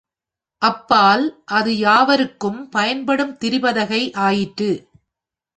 [0.61, 1.25] அப்பால்
[1.51, 4.71] அது யாவருக்கும் பயன்படும் திரிபதகை ஆயிற்று.